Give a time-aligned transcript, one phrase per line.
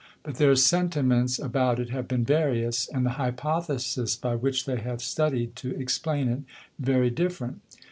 [0.23, 4.99] But their Sentiments about it have been various, and the Hypothesis, by which they have
[5.03, 6.39] studied to explain it,
[6.79, 7.61] very different.